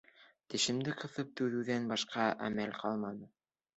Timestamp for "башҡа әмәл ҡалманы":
1.93-3.29